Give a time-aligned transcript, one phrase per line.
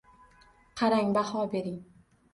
[0.81, 1.79] Qarang, baho bering